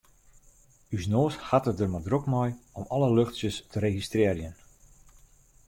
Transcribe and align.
Us 0.97 1.03
noas 1.13 1.35
hat 1.49 1.69
it 1.71 1.77
der 1.79 1.89
mar 1.91 2.03
drok 2.07 2.25
mei 2.33 2.49
om 2.79 2.85
alle 2.95 3.09
luchtsjes 3.17 3.57
te 3.71 3.77
registrearjen. 3.87 4.53